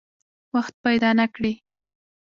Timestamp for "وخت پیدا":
0.55-1.09